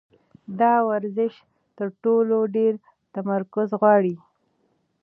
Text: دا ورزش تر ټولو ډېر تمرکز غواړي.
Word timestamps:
دا 0.59 0.73
ورزش 0.89 1.33
تر 1.77 1.87
ټولو 2.03 2.37
ډېر 2.55 2.73
تمرکز 3.15 3.69
غواړي. 3.79 4.15